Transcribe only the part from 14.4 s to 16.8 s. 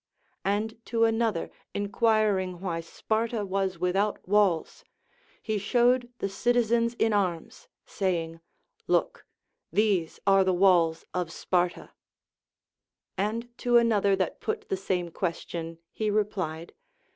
])ut the same question he replied.